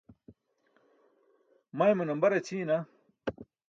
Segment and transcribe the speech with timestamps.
[1.77, 2.77] maymu nambar aćʰiina